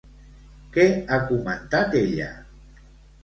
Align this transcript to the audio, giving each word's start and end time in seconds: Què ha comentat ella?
Què 0.77 0.85
ha 1.09 1.19
comentat 1.33 1.93
ella? 1.99 2.31